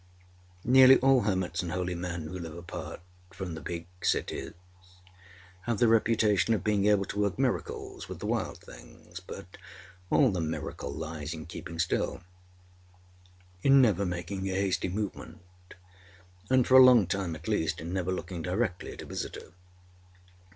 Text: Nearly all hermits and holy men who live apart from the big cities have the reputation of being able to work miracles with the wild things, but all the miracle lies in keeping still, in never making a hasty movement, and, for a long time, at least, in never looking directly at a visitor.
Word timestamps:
Nearly 0.65 0.97
all 0.97 1.21
hermits 1.21 1.61
and 1.61 1.71
holy 1.71 1.93
men 1.93 2.23
who 2.23 2.39
live 2.39 2.57
apart 2.57 3.01
from 3.29 3.53
the 3.53 3.61
big 3.61 3.85
cities 4.03 4.53
have 5.67 5.77
the 5.77 5.87
reputation 5.87 6.55
of 6.55 6.63
being 6.63 6.87
able 6.87 7.05
to 7.05 7.19
work 7.19 7.37
miracles 7.37 8.09
with 8.09 8.17
the 8.17 8.25
wild 8.25 8.57
things, 8.57 9.19
but 9.19 9.59
all 10.09 10.31
the 10.31 10.41
miracle 10.41 10.91
lies 10.91 11.35
in 11.35 11.45
keeping 11.45 11.77
still, 11.77 12.21
in 13.61 13.79
never 13.79 14.03
making 14.03 14.49
a 14.49 14.55
hasty 14.55 14.89
movement, 14.89 15.75
and, 16.49 16.65
for 16.65 16.77
a 16.79 16.83
long 16.83 17.05
time, 17.05 17.35
at 17.35 17.47
least, 17.47 17.79
in 17.79 17.93
never 17.93 18.11
looking 18.11 18.41
directly 18.41 18.93
at 18.93 19.03
a 19.03 19.05
visitor. 19.05 19.51